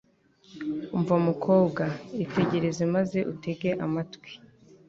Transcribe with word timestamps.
umva 0.95 1.15
mukobwa, 1.27 1.83
itegereze 2.23 2.83
maze 2.95 3.19
utege 3.33 3.69
amatwi 3.85 4.29